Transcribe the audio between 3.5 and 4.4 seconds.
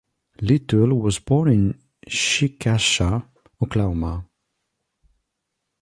Oklahoma.